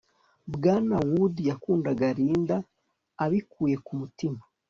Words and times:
bwana 0.53 0.97
wood 1.11 1.35
yakundaga 1.49 2.07
linda 2.17 2.57
abikuye 3.23 3.75
ku 3.85 3.91
mutima 3.99 4.39